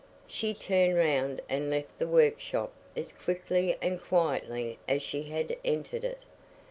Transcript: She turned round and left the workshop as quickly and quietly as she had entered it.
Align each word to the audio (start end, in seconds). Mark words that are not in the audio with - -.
She 0.25 0.55
turned 0.55 0.97
round 0.97 1.41
and 1.47 1.69
left 1.69 1.99
the 1.99 2.07
workshop 2.07 2.71
as 2.97 3.11
quickly 3.11 3.77
and 3.83 4.01
quietly 4.01 4.79
as 4.87 5.03
she 5.03 5.25
had 5.25 5.55
entered 5.63 6.03
it. 6.03 6.21